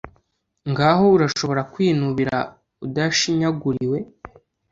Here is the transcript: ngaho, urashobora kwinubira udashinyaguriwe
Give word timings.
ngaho, 0.71 1.05
urashobora 1.17 1.61
kwinubira 1.73 2.35
udashinyaguriwe 2.85 3.97